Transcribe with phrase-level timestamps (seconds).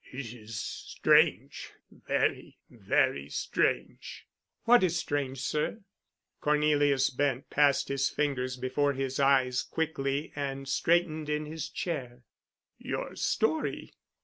[0.11, 4.25] "It is strange—very, very strange!"
[4.63, 5.81] "What is strange, sir?"
[6.39, 12.23] Cornelius Bent passed his fingers before his eyes quickly and straightened in his chair.
[12.79, 13.91] "Your story.